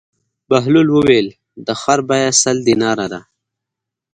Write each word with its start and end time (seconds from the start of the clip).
بهلول 0.49 0.87
وویل: 0.91 1.27
د 1.65 1.67
خر 1.81 1.99
بېه 2.09 2.29
سل 2.41 2.57
دیناره 2.67 3.05
ده. 3.13 3.21